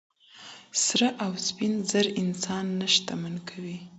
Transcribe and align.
سره 0.85 1.07
او 1.25 1.31
سپین 1.47 1.73
زر 1.89 2.07
انسان 2.21 2.65
نه 2.79 2.87
شتمن 2.93 3.35
کوي. 3.49 3.77